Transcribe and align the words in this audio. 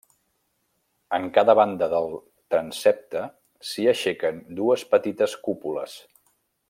En 1.17 1.27
cada 1.35 1.53
banda 1.59 1.89
del 1.91 2.15
transsepte 2.55 3.21
s'hi 3.73 3.85
aixequen 3.93 4.41
dues 4.61 4.87
petites 4.95 5.37
cúpules. 5.51 6.01